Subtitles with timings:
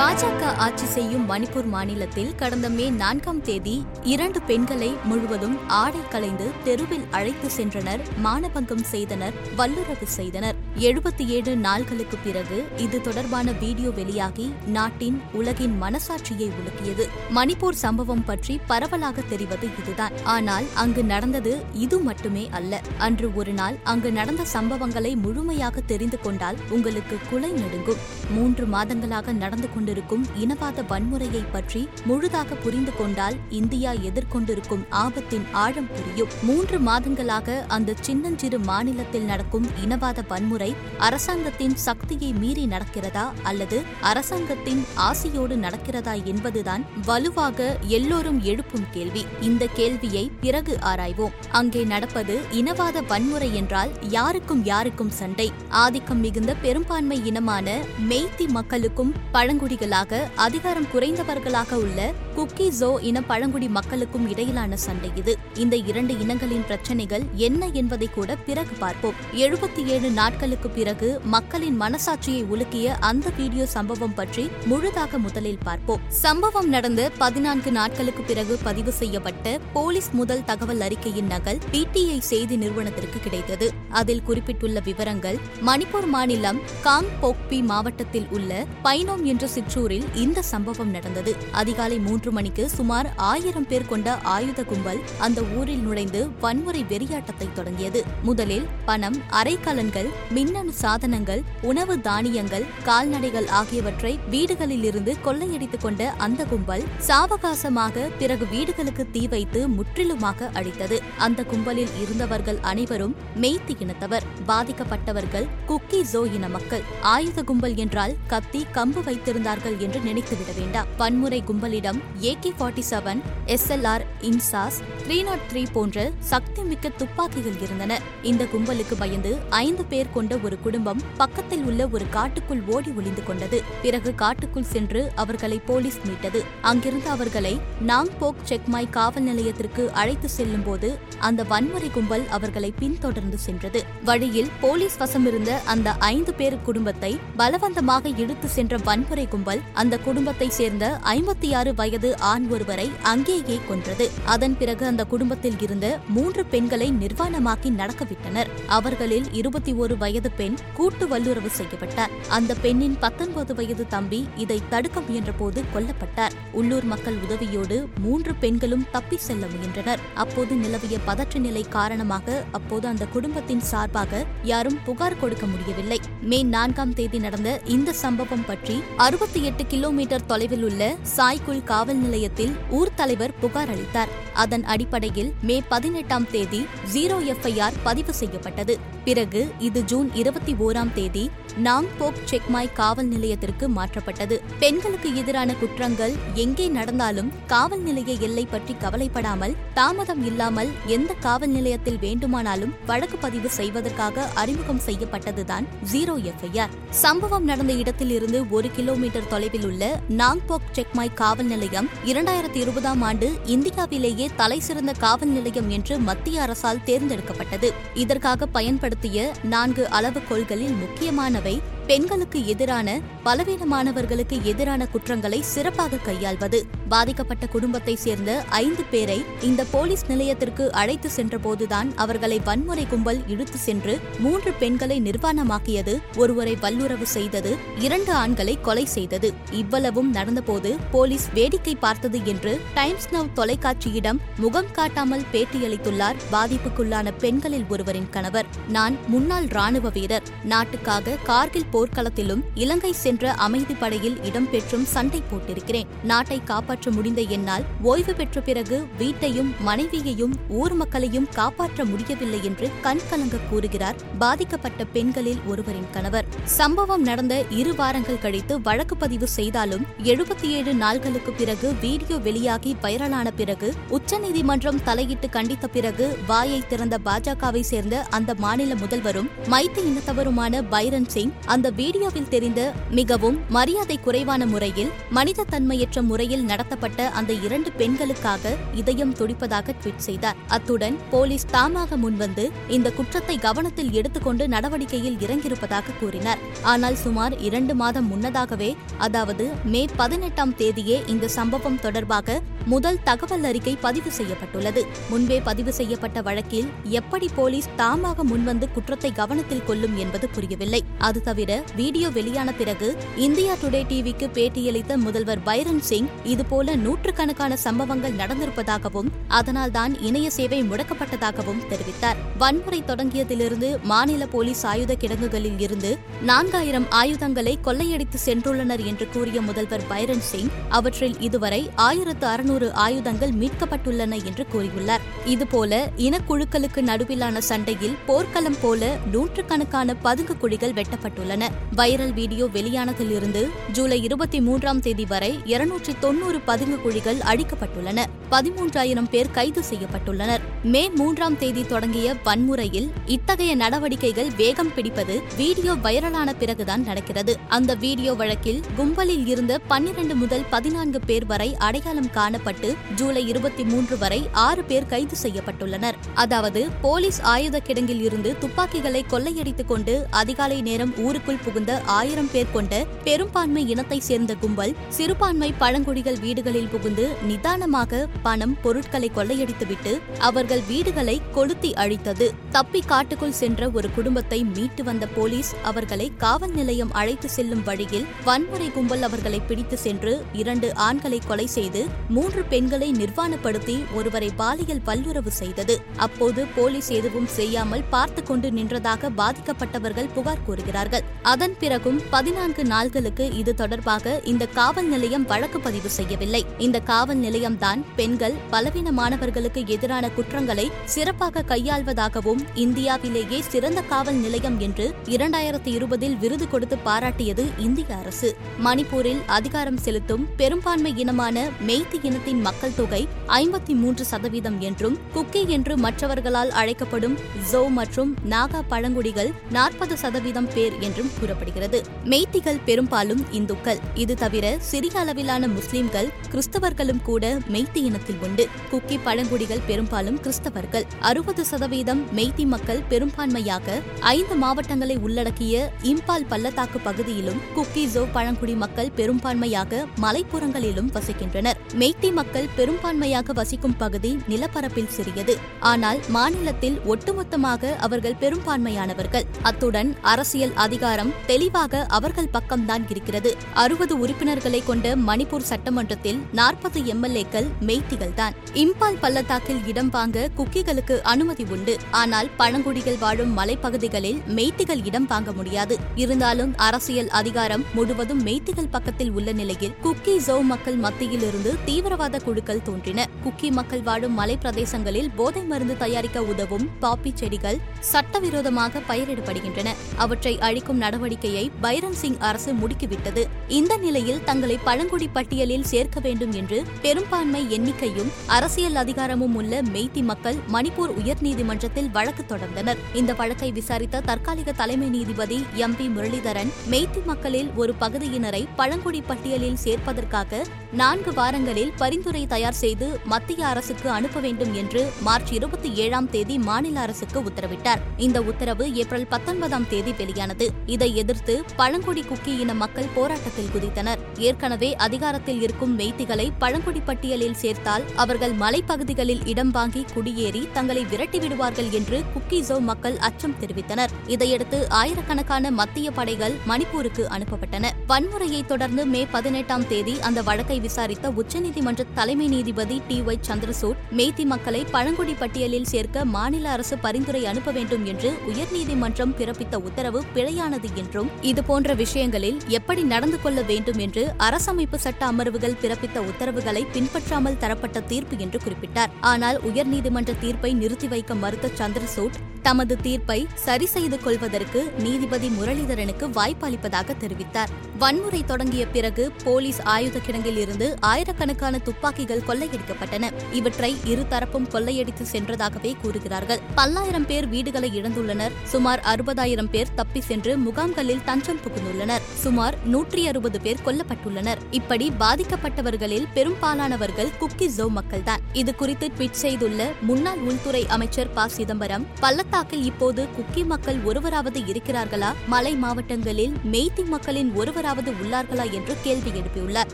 [0.00, 7.04] பாஜக ஆட்சி செய்யும் மணிப்பூர் மாநிலத்தில் கடந்த மே நான்காம் தேதி இரண்டு பெண்களை முழுவதும் ஆடை கலைந்து தெருவில்
[7.10, 10.56] அழைத்து சென்றனர் மானபங்கம் செய்தனர் வல்லுறவு செய்தனர்.
[10.76, 17.06] எழுபத்தி ஏழு நாள்களுக்கு பிறகு இது தொடர்பான வீடியோ வெளியாகி நாட்டின் உலகின் மனசாட்சியை உலுக்கியது.
[17.30, 20.12] மணிப்பூர் சம்பவம் பற்றி பரவலாக தெரிவது இதுதான்.
[20.24, 22.82] ஆனால் அங்கு நடந்தது இது மட்டுமே அல்ல.
[22.98, 28.02] அன்று ஒரு நாள் அங்கு நடந்த சம்பவங்களை முழுமையாக தெரிந்து கொண்டால் உங்களுக்கு குலை நடுங்கும்.
[28.30, 36.28] மூன்று மாதங்களாக நடந்து கொண்டிருக்கும் இனவாத வன்முறையை பற்றி முழுதாக புரிந்து கொண்டால் இந்தியா எதிர்கொண்டிருக்கும் ஆபத்தின் ஆழம் புரியும்.
[36.42, 45.56] மூன்று மாதங்களாக அந்த சின்னஞ்சிறு மாநிலத்தில் நடக்கும் இனவாத வன்முறை அரசாங்கத்தின் சக்தியை மீறி நடக்கிறதா அல்லது அரசாங்கத்தின் ஆசையோடு
[45.56, 49.26] நடக்கிறதா என்பதுதான் வலுவாக எல்லோரும் எழுப்பும் கேள்வி.
[49.40, 51.36] இந்த கேள்வியை பிறகு ஆராய்வோம்.
[51.50, 55.52] அங்கே நடப்பது இனவாத வன்முறை என்றால் யாருக்கும் யாருக்கும் சண்டை.
[55.68, 63.68] ஆதிக்கம் மிகுந்த பெரும்பான்மை இனமான மெய்த்தி மக்களுக்கும் பழங்குடி பழங்குடிகளாக அதிகாரம் குறைந்தவர்களாக உள்ள குக்கி ஜோ இன பழங்குடி
[63.68, 65.36] மக்களுக்கும் இடையிலான சண்டை இது.
[65.54, 69.14] இந்த இரண்டு இனங்களின் பிரச்சனைகள் என்ன என்பதை கூட பிறகு பார்ப்போம்.
[69.34, 76.00] எழுபத்தி ஏழு நாட்களுக்கு பிறகு மக்களின் மனசாட்சியை உலுக்கிய அந்த வீடியோ சம்பவம் பற்றி முழுதாக முதலில் பார்ப்போம்.
[76.08, 83.20] சம்பவம் நடந்த பதினான்கு நாட்களுக்கு பிறகு பதிவு செய்யப்பட்ட போலீஸ் முதல் தகவல் அறிக்கையின் நகல் பிடிஐ செய்தி நிறுவனத்திற்கு
[83.20, 83.79] கிடைத்தது.
[83.90, 91.36] அதில் குறிப்பிட்டுள்ள விவரங்கள் மணிப்பூர் மாநிலம் காங் போக்பி மாவட்டத்தில் உள்ள பைனோம் என்ற சிற்றூரில் இந்த சம்பவம் நடந்தது.
[91.50, 98.04] அதிகாலை மூன்று மணிக்கு சுமார் ஆயிரம் பேர் கொண்ட ஆயுத கும்பல் அந்த ஊரில் நுழைந்து வன்முறை வெறியாட்டத்தை தொடங்கியது.
[98.22, 106.84] முதலில் பணம் அரைக்கலன்கள் மின்னணு சாதனங்கள் உணவு தானியங்கள் கால்நடைகள் ஆகியவற்றை வீடுகளில் இருந்து கொள்ளையடித்துக் கொண்ட அந்த கும்பல்
[107.08, 111.02] சாவகாசமாக பிறகு வீடுகளுக்கு தீ வைத்து முற்றிலுமாக அழித்தது.
[111.18, 116.82] அந்த கும்பலில் இருந்தவர்கள் அனைவரும் மெய்த்தி இனத்தவர் பாதிக்கப்பட்டவர்கள் குக்கி ஜோ இன மக்கள்.
[117.00, 120.86] ஆயுத கும்பல் என்றால் கத்தி கம்பு வைத்திருந்தார்கள் என்று நினைத்துவிட வேண்டாம்.
[120.96, 124.80] வன்முறை கும்பலிடம் AK forty seven SLR INSAS
[125.10, 127.92] three not three போன்ற சக்தி மிக்க துப்பாக்கிகள் இருந்தன.
[128.22, 133.62] இந்த கும்பலுக்கு பயந்து ஐந்து பேர் கொண்ட ஒரு குடும்பம் பக்கத்தில் உள்ள ஒரு காட்டுக்குள் ஓடி ஒளிந்து கொண்டது.
[133.82, 136.44] பிறகு காட்டுக்குள் சென்று அவர்களை போலீஸ் மீட்டது.
[136.60, 143.82] அங்கிருந்து அவர்களை நாங்போக் செக்மாய் காவல் நிலையத்திற்கு அழைத்து செல்லும் போது அந்த வன்முறை கும்பல் அவர்களை பின்தொடர்ந்து சென்றது.
[144.04, 151.00] வழியில் போலீஸ் வசமிருந்த அந்த ஐந்து பேர் குடும்பத்தை பலவந்தமாக இழுத்து சென்ற வன்முறை கும்பல் அந்த குடும்பத்தை சேர்ந்த
[151.16, 154.08] ஐம்பத்தி ஆறு வயது ஆண் ஒருவரை அங்கேயே கொன்றது.
[154.24, 158.48] அதன் பிறகு அந்த குடும்பத்தில் இருந்த மூன்று பெண்களை நிர்வாணமாக்கி நடக்கவிட்டனர்.
[158.66, 162.10] அவர்களில் இருபத்தி ஒரு வயது பெண் கூட்டு வல்லுறவு செய்யப்பட்டார்.
[162.28, 166.30] அந்த பெண்ணின் பத்தொன்பது வயது தம்பி இதை தடுக்க முயன்றபோது கொல்லப்பட்டார்.
[166.52, 169.98] உள்ளூர் மக்கள் உதவியோடு மூன்று பெண்களும் தப்பி செல்ல முயன்றனர்.
[170.14, 176.00] அப்போது நிலவிய பதற்ற நிலை காரணமாக அப்போது அந்த குடும்பத்தின் சார்பாக யாரும் புகார் கொடுக்க முடியவில்லை.
[176.20, 182.56] மே நான்காம் தேதி நடந்த இந்த சம்பவம் பற்றி அறுபத்தி எட்டு கிலோமீட்டர் தொலைவில் உள்ள சாய்குல் காவல் நிலையத்தில்
[182.70, 184.08] ஊர் தலைவர் புகார் அளித்தார்.
[184.34, 186.60] அதன் அடிப்படையில் அடிப்படையில் மே பதினெட்டாம் தேதி
[186.92, 188.74] ஜீரோ எஃப்ஐஆர் பதிவு செய்யப்பட்டது.
[189.04, 191.22] பிறகு இது ஜூன் இருபத்தி ஓராம் தேதி
[191.66, 194.36] நாங்போக் செக்மாய் காவல் நிலையத்திற்கு மாற்றப்பட்டது.
[194.62, 196.14] பெண்களுக்கு எதிரான குற்றங்கள்
[196.44, 203.50] எங்கே நடந்தாலும் காவல் நிலைய எல்லை பற்றி கவலைப்படாமல் தாமதம் இல்லாமல் எந்த காவல் நிலையத்தில் வேண்டுமானாலும் வழக்கு பதிவு
[203.58, 206.74] செய்வதற்காக அறிமுகம் செய்யப்பட்டதுதான் ஜீரோ எஃப்ஐஆர்.
[207.04, 209.92] சம்பவம் நடந்த இடத்திலிருந்து ஒரு கிலோமீட்டர் தொலைவில் உள்ள
[210.22, 216.82] நாங்போக் செக்மாய் காவல் நிலையம் இரண்டாயிரத்தி இருபதாம் ஆண்டு இந்தியாவிலேயே தலை தலைசிறந்த காவல் நிலையம் என்று மத்திய அரசால்
[216.86, 217.72] தேர்ந்தெடுக்கப்பட்டது.
[217.94, 226.66] இதற்காக பயன்படுத்திய நான்கு அளவுகோள்களில் முக்கியமானவை பெண்களுக்கு எதிரான பலவீனமானவர்களுக்கு எதிரான குற்றங்களை சிறப்பாக கையாள்வது.
[226.90, 228.30] பாதிக்கப்பட்ட குடும்பத்தை சேர்ந்த
[228.60, 229.18] ஐந்து பேரை
[229.48, 237.06] இந்த போலீஸ் நிலையத்திற்கு அழைத்து சென்றபோதுதான் அவர்களை வன்முறை கும்பல் இழுத்து சென்று மூன்று பெண்களை நிர்வாணமாக்கியது ஒருவரை வல்லுறவு
[237.16, 239.28] செய்தது இரண்டு ஆண்களை கொலை செய்தது.
[239.50, 248.10] இவ்வளவும் நடந்தபோது போலீஸ் வேடிக்கை பார்த்தது என்று டைம்ஸ் நவ் தொலைக்காட்சியிடம் முகம் காட்டாமல் பேட்டியளித்துள்ளார் பாதிப்புக்குள்ளான பெண்களில் ஒருவரின்
[248.10, 248.50] கணவர்.
[248.68, 250.28] நான் முன்னாள் ராணுவ வீரர்.
[250.44, 255.90] நாட்டுக்காக கார்கில் போர்க்களத்திலும் இலங்கை சென்ற அமைதி படையில் இடம்பெற்றும் சண்டை போட்டிருக்கிறேன்.
[256.02, 263.38] நாட்டை காப்பாற்ற முடிந்த என்னால் ஓய்வு பெற்ற பிறகு வீட்டையும் மனைவியையும் ஊர் மக்களையும் காப்பாற்ற முடியவில்லை என்று கண்கலங்க
[263.50, 266.26] கூறுகிறார் பாதிக்கப்பட்ட பெண்களில் ஒருவரின் கணவர்.
[266.44, 273.30] சம்பவம் நடந்த இரு வாரங்கள் கழித்து வழக்கு பதிவு செய்தாலும் எழுபத்தி ஏழு நாள்களுக்கு பிறகு வீடியோ வெளியாகி வைரலான
[273.36, 281.08] பிறகு உச்சநீதிமன்றம் தலையிட்டு கண்டித்த பிறகு வாயை திறந்த பாஜகவை சேர்ந்த அந்த மாநில முதல்வரும் மைத்தி இனத்தவருமான பைரன்
[281.08, 288.50] சிங் அந்த வீடியோவில் தெரிந்த மிகவும் மரியாதை குறைவான முறையில் மனித தன்மையற்ற முறையில் கடத்தப்பட்ட அந்த இரண்டு பெண்களுக்காக
[288.80, 290.36] இதயம் துடிப்பதாக ட்வீட் செய்தார்.
[290.56, 292.44] அத்துடன் போலீஸ் தாமாக முன்வந்து
[292.76, 296.42] இந்த குற்றத்தை கவனத்தில் எடுத்துக்கொண்டு நடவடிக்கையில் இறங்கியிருப்பதாக கூறினார்.
[296.72, 298.70] ஆனால் சுமார் இரண்டு மாதம் முன்னதாகவே
[299.06, 304.84] அதாவது மே பதினெட்டாம் தேதியே இந்த சம்பவம் தொடர்பாக முதல் தகவல் அறிக்கை பதிவு செய்யப்பட்டுள்ளது.
[305.08, 310.84] முன்பே பதிவு செய்யப்பட்ட வழக்கில் எப்படி போலீஸ் தாமாக முன்வந்து குற்றத்தை கவனத்தில் கொள்ளும் என்பது புரியவில்லை.
[310.98, 318.12] அது தவிர வீடியோ வெளியான பிறகு இந்தியா டுடே டிவிக்கு பேட்டியளித்த முதல்வர் பைரன் சிங் இதுபோல நூற்றுக்கணக்கான சம்பவங்கள்
[318.12, 322.16] நடந்திருப்பதாகவும் அதனால்தான் இணைய சேவை முடக்கப்பட்டதாகவும் தெரிவித்தார்.
[322.38, 330.26] வன்முறை தொடங்கியதிலிருந்து மாநில போலீஸ் ஆயுத கிடங்குகளில் இருந்து நான்காயிரம் ஆயுதங்களை கொள்ளையடித்து சென்றுள்ளனர் என்று கூறிய முதல்வர் பைரன்
[330.30, 335.02] சிங் அவற்றில் இதுவரை ஆயிரத்து இருநூறு ஆயுதங்கள் மீட்கப்பட்டுள்ளன என்று கூறியுள்ளார்.
[335.24, 341.48] இதுபோல இனக்குழுக்களுக்கு நடுவிலான சண்டையில் போர்க்களம் போல நூற்றுக்கணக்கான பதுங்கு குழிகள் வெட்டப்பட்டுள்ளன.
[341.76, 343.42] வைரல் வீடியோ வெளியானதிலிருந்து
[343.72, 350.42] ஜூலை இருபத்தி மூன்றாம் தேதி வரை இருநூற்றி தொன்னூறு பதுங்கு குழிகள் அழிக்கப்பட்டுள்ளன பதிமூன்றாயிரம் பேர் கைது செய்யப்பட்டுள்ளனர்.
[350.62, 357.36] மே மூன்றாம் தேதி தொடங்கிய வன்முறையில் இத்தகைய நடவடிக்கைகள் வேகம் பிடிப்பது வீடியோ வைரலான பிறகுதான் நடக்கிறது.
[357.48, 363.98] அந்த வீடியோ வழக்கில் கும்பலில் இருந்த பன்னிரண்டு முதல் பதினான்கு பேர் வரை அடையாளம் காணப்பட்டு ஜூலை இருபத்தி மூன்று
[363.98, 365.98] வரை ஆறு பேர் கைது செய்யப்பட்டுள்ளனர்.
[366.14, 372.84] அதாவது போலீஸ் ஆயுத கிடங்கில் இருந்து துப்பாக்கிகளை கொள்ளையடித்துக் கொண்டு அதிகாலை நேரம் ஊருக்குள் புகுந்த ஆயிரம் பேர் கொண்ட
[373.04, 381.72] பெரும்பான்மை இனத்தை சேர்ந்த கும்பல் சிறுபான்மை பழங்குடிகள் வீடுகளில் புகுந்து நிதானமாக பணம் பொருட்களை கொள்ளையடித்துவிட்டு அவர்கள் வீடுகளை கொளுத்தி
[381.74, 382.26] அழித்தது.
[382.50, 388.68] தப்பி காட்டுக்குள் சென்ற ஒரு குடும்பத்தை மீட்டு வந்த போலீஸ் அவர்களை காவல் நிலையம் அழைத்து செல்லும் வழியில் வன்முறை
[388.72, 395.76] கும்பல் அவர்களை பிடித்து சென்று இரண்டு ஆண்களை கொலை செய்து மூன்று பெண்களை நிர்வாணப்படுத்தி ஒருவரை பாலியல் வல்லுறவு செய்தது.
[395.96, 401.04] அப்போது போலீஸ் எதுவும் செய்யாமல் பார்த்து கொண்டு நின்றதாக பாதிக்கப்பட்டவர்கள் புகார் கூறுகிறார்கள்.
[401.22, 406.42] அதன் பிறகும் பதினான்கு நாள்களுக்கு இது தொடர்பாக இந்த காவல் நிலையம் வழக்கு பதிவு செய்யவில்லை.
[406.58, 407.80] இந்த காவல் நிலையம்தான்
[408.10, 416.76] பெண்கள் பலவீனமானவர்களுக்கு எதிரான குற்றங்களை சிறப்பாக கையாள்வதாகவும் இந்தியாவிலேயே சிறந்த காவல் நிலையம் என்று இரண்டாயிரத்தி இருபதில் விருது கொடுத்து
[416.84, 418.36] பாராட்டியது இந்திய அரசு.
[418.64, 425.76] மணிப்பூரில் அதிகாரம் செலுத்தும் பெரும்பான்மை இனமான மெய்தி இனத்தின் மக்கள் தொகை ஐம்பத்தி மூன்று சதவீதம் என்றும் குக்கி என்று
[425.76, 427.18] மற்றவர்களால் அழைக்கப்படும்
[427.52, 431.82] ஜோ மற்றும் நாகா பழங்குடிகள் நாற்பது சதவீதம் பேர் என்றும் கூறப்படுகிறது.
[432.04, 433.78] மெய்த்திகள் பெரும்பாலும் இந்துக்கள்.
[433.94, 438.44] இது தவிர சிறிய அளவிலான முஸ்லிம்கள் கிறிஸ்தவர்களும் கூட மெய்த்தி கிராமத்தில் உண்டு.
[438.72, 440.84] குக்கி பழங்குடிகள் பெரும்பாலும் கிறிஸ்தவர்கள்.
[441.00, 449.82] அறுபது சதவீதம் மெய்தி மக்கள் பெரும்பான்மையாக ஐந்து மாவட்டங்களை உள்ளடக்கிய இம்பால் பள்ளத்தாக்கு பகுதியிலும் குக்கிசோ பழங்குடி மக்கள் பெரும்பான்மையாக
[450.04, 451.58] மலைப்புறங்களிலும் வசிக்கின்றனர்.
[451.74, 455.36] மெய்தி மக்கள் பெரும்பான்மையாக வசிக்கும் பகுதி நிலப்பரப்பில் சிறியது.
[455.60, 459.26] ஆனால் மாநிலத்தில் ஒட்டுமொத்தமாக அவர்கள் பெரும்பான்மையானவர்கள்.
[459.42, 463.32] அத்துடன் அரசியல் அதிகாரம் தெளிவாக அவர்கள் பக்கம்தான் இருக்கிறது.
[463.54, 471.44] அறுபது உறுப்பினர்களை கொண்ட மணிப்பூர் சட்டமன்றத்தில் நாற்பது எம்எல்ஏக்கள் மெய்தி மெய்த்திகள்தான் இம்பால் பள்ளத்தாக்கில் இடம் வாங்க குக்கிகளுக்கு அனுமதி
[471.50, 471.76] உண்டு.
[471.90, 475.76] ஆனால் பழங்குடிகள் வாழும் மலைப்பகுதிகளில் மெய்த்திகள் இடம் வாங்க முடியாது.
[475.94, 483.08] இருந்தாலும் அரசியல் அதிகாரம் முழுவதும் மெய்த்திகள் பக்கத்தில் உள்ள நிலையில் குக்கி ஜோ மக்கள் மத்தியிலிருந்து தீவிரவாத குழுக்கள் தோன்றின.
[483.24, 489.68] குக்கி மக்கள் வாழும் மலை பிரதேசங்களில் போதை மருந்து தயாரிக்க உதவும் பாப்பி செடிகள் சட்டவிரோதமாக பயிரிடப்படுகின்றன.
[489.96, 493.24] அவற்றை அழிக்கும் நடவடிக்கையை பைரன் சிங் அரசு முடுக்கிவிட்டது.
[493.48, 500.38] இந்த நிலையில் தங்களை பழங்குடி பட்டியலில் சேர்க்க வேண்டும் என்று பெரும்பான்மை எண்ணிக்கையும் அரசியல் அதிகாரமும் உள்ள மெய்தி மக்கள்
[500.52, 502.76] மணிப்பூர் உயர்நீதிமன்றத்தில் வழக்கு தொடர்ந்தனர்.
[502.94, 509.56] இந்த வழக்கை விசாரித்த தற்காலிக தலைமை நீதிபதி எம் பி முரளிதரன் மெய்தி மக்களில் ஒரு பகுதியினரை பழங்குடி பட்டியலில்
[509.64, 516.38] சேர்ப்பதற்காக நான்கு வாரங்களில் பரிந்துரை தயார் செய்து மத்திய அரசுக்கு அனுப்ப வேண்டும் என்று மார்ச் இருபத்தி ஏழாம் தேதி
[516.38, 517.80] மாநில அரசுக்கு உத்தரவிட்டார்.
[517.96, 520.50] இந்த உத்தரவு ஏப்ரல் பத்தொன்பதாம் தேதி வெளியானது.
[520.66, 523.98] இதை எதிர்த்து பழங்குடி குக்கி இன மக்கள் போராட்டத்தில் குதித்தனர்.
[524.18, 531.70] ஏற்கனவே அதிகாரத்தில் இருக்கும் மெய்த்திகளை பழங்குடி பட்டியலில் சேர்த்து பார்த்தால் அவர்கள் மலைப்பகுதிகளில் இடம் வாங்கி குடியேறி தங்களை விரட்டிவிடுவார்கள்
[531.78, 533.92] என்று குக்கிசோ மக்கள் அச்சம் தெரிவித்தனர்.
[534.14, 537.72] இதையடுத்து ஆயிரக்கணக்கான மத்திய படைகள் மணிப்பூருக்கு அனுப்பப்பட்டன.
[537.90, 544.26] வன்முறையை தொடர்ந்து மே பதினெட்டாம் தேதி அந்த வழக்கை விசாரித்த உச்சநீதிமன்ற தலைமை நீதிபதி டி ஒய் சந்திரசூட் மேத்தி
[544.32, 551.12] மக்களை பழங்குடி பட்டியலில் சேர்க்க மாநில அரசு பரிந்துரை அனுப்ப வேண்டும் என்று உயர்நீதிமன்றம் பிறப்பித்த உத்தரவு பிழையானது என்றும்
[551.32, 558.16] இதுபோன்ற விஷயங்களில் எப்படி நடந்து கொள்ள வேண்டும் என்று அரசமைப்பு சட்ட அமர்வுகள் பிறப்பித்த உத்தரவுகளை பின்பற்றாமல் தரப்பட்ட தீர்ப்பு
[558.18, 558.90] என்று குறிப்பிட்டார்.
[559.00, 566.46] ஆனால் உயர்நீதிமன்ற தீர்ப்பை நிறுத்தி வைக்க மறுத்த சந்திரசூட் தமது தீர்ப்பை சரி செய்து கொள்வதற்கு நீதிபதி முரளிதரனுக்கு வாய்ப்பு
[566.46, 567.50] அளிப்பதாக தெரிவித்தார்.
[567.78, 573.10] வன்முறை தொடங்கிய பிறகு போலீஸ் ஆயுத கிடங்கில் இருந்து ஆயிரக்கணக்கான துப்பாக்கிகள் கொள்ளையடிக்கப்பட்டன.
[573.32, 576.40] இவற்றை இருதரப்பும் கொள்ளையடித்து சென்றதாகவே கூறுகிறார்கள்.
[576.54, 578.32] பல்லாயிரம் பேர் வீடுகளை இழந்துள்ளனர்.
[578.44, 582.00] சுமார் அறுபதாயிரம் பேர் தப்பி சென்று முகாம்களில் தஞ்சம் புகுந்துள்ளனர்.
[582.14, 584.38] சுமார் நூற்றி அறுபது பேர் கொல்லப்பட்டுள்ளனர்.
[584.50, 588.22] இப்படி பாதிக்கப்பட்டவர்களில் பெரும்பாலானவர்கள் குக்கி ஜோ மக்கள்தான்.
[588.32, 591.28] இது குறித்து ட்வீட் செய்துள்ள முன்னாள் உள்துறை அமைச்சர் ப.
[591.28, 591.86] சிதம்பரம்
[592.30, 595.12] பள்ளத்தாக்கில் இப்போது குக்கி மக்கள் ஒருவராவது இருக்கிறார்களா?
[595.26, 599.66] மலை மாவட்டங்களில் மெய்தி மக்களின் ஒருவராவது உள்ளார்களா என்று கேள்வி எழுப்பியுள்ளார்.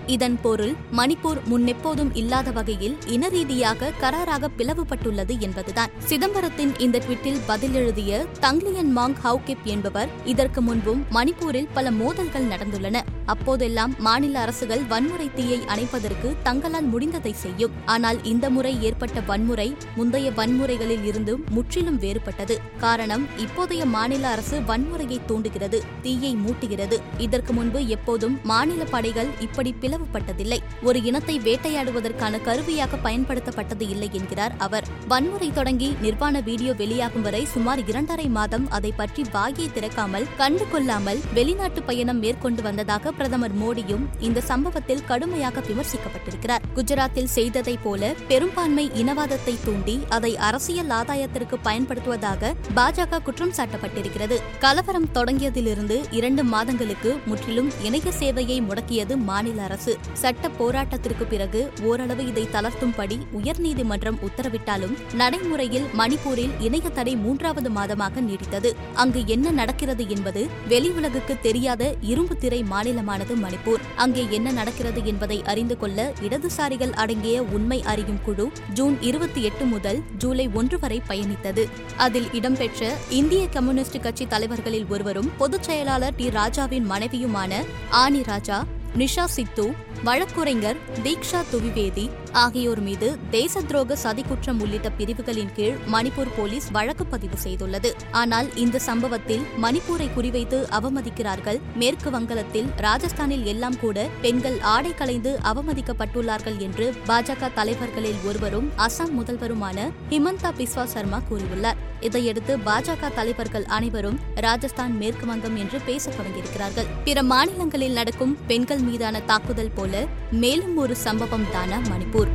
[0.06, 5.90] இதன் பொருள் மணிப்பூர் முன்னெப்போதும் இல்லாத வகையில் இன ரீதியாக கராராக பிளவுபட்டுள்ளது என்பதுதான்.
[5.98, 13.00] சிதம்பரத்தின் இந்த ட்விட்டில் பதில் எழுதிய தங்லியன் மாங் ஹவுகிப் என்பவர் இதற்கு முன்பும் மணிப்பூரில் பல மோதல்கள் நடந்துள்ளன.
[13.26, 17.75] அப்போதெல்லாம் மாநில அரசுகள் வன்முறை தீயை அணைப்பதற்கு தங்களால் முடிந்ததை செய்யும்.
[17.95, 19.68] ஆனால் இந்த முறை ஏற்பட்ட வன்முறை
[19.99, 22.56] முந்தைய வன்முறைகளில் இருந்து முற்றிலும் வேறுபட்டது.
[22.85, 26.99] காரணம் இப்போதைய மாநில அரசு வன்முறையை தூண்டுகிறது தீயை மூட்டுகிறது.
[27.26, 30.61] இதற்கு முன்பு எப்போதும் மாநில படைகள் இப்படி பிளவுபட்டதில்லை.
[30.88, 34.88] ஒரு இனத்தை வேட்டையாடுவதற்கான கருவியாக பயன்படுத்தப்பட்டது இல்லை என்கிறார் அவர்.
[35.09, 41.23] வன்முறை தொடங்கி நிர்வாண வீடியோ வெளியாகும் வரை சுமார் இரண்டரை மாதம் அதை பற்றி வாயை திறக்காமல் கண்டு கொள்ளாமல்
[41.38, 46.64] வெளிநாட்டு பயணம் மேற்கொண்டு வந்ததாக பிரதமர் மோடியும் இந்த சம்பவத்தில் கடுமையாக விமர்சிக்கப்பட்டிருக்கிறார்.
[46.76, 54.38] குஜராத்தில் செய்ததைப் போல பெரும்பான்மை இனவாதத்தை தூண்டி அதை அரசியல் ஆதாயத்திற்கு பயன்படுத்துவதாக பாஜக குற்றம் சாட்டப்பட்டிருக்கிறது.
[54.58, 59.92] கலவரம் தொடங்கியதிலிருந்து இரண்டு மாதங்களுக்கு முற்றிலும் இணைய சேவையை முடக்கியது மாநில அரசு.
[60.12, 68.73] சட்ட போராட்டத்திற்கு பிறகு ஓரளவு இதை தளர்த்தும்படி உயர்நீதிமன்றம் உத்தரவிட்டாலும் நடைமுறையில் மணிப்பூரில் இணைய தடை மூன்றாவது மாதமாக நீடித்தது.
[68.94, 72.62] அங்கு என்ன நடக்கிறது என்பது வெளி உலகுக்கு தெரியாத இரும்பு திரை
[73.06, 73.80] மாநிலமானது மணிப்பூர்.
[73.96, 80.02] அங்கே என்ன நடக்கிறது என்பதை அறிந்து கொள்ள இடதுசாரிகள் அடங்கிய உண்மை அறியும் குழு ஜூன் இருபத்தி எட்டு முதல்
[80.18, 81.68] ஜூலை ஒன்று வரை பயணித்தது.
[81.96, 86.30] அதில் இடம்பெற்ற இந்திய கம்யூனிஸ்ட் கட்சி தலைவர்களில் ஒருவரும் பொதுச் செயலாளர் டி.
[86.30, 88.64] ராஜாவின் மனைவியுமான ஆனி ராஜா
[88.96, 96.70] நிஷா சித்து வழக்குரைஞர் தீக்ஷா துவிவேதி ஆகியோர் மீது தேச துரோக சதிக்குற்றம் உள்ளிட்ட பிரிவுகளின் கீழ் மணிப்பூர் போலீஸ்
[96.70, 97.92] வழக்கு பதிவு செய்துள்ளது.
[98.10, 101.60] ஆனால் இந்த சம்பவத்தில் மணிப்பூரை குறிவைத்து அவமதிக்கிறார்கள்.
[101.74, 109.90] மேற்கு வங்கத்தில் ராஜஸ்தானில் எல்லாம் கூட பெண்கள் ஆடை களைந்து அவமதிக்கப்பட்டுள்ளார்கள் என்று பாஜக தலைவர்களில் ஒருவரும் அசாம் முதல்வருமான
[110.10, 111.76] ஹிமந்தா பிஸ்வா சர்மா கூறியுள்ளார்.
[112.06, 116.90] இதையடுத்து பாஜக தலைவர்கள் அனைவரும் ராஜஸ்தான் மேற்கு வங்கம் என்று பேசத் தொடங்கியிருக்கிறார்கள்.
[117.04, 122.32] பிற மாநிலங்களில் நடக்கும் பெண்கள் மீதான தாக்குதல் போல மேலும் ஒரு சம்பவம் தானா மணிப்பூர்.